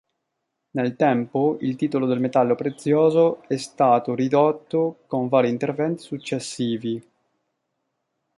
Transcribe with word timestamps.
Nel 0.71 0.95
tempo, 0.95 1.59
il 1.61 1.75
titolo 1.75 2.07
del 2.07 2.19
metallo 2.19 2.55
prezioso 2.55 3.43
è 3.47 3.57
stato 3.57 4.15
ridotto 4.15 5.01
con 5.05 5.27
vari 5.27 5.47
interventi 5.49 6.01
successivi. 6.01 6.99